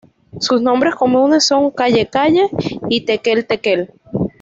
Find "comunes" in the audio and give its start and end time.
0.95-1.45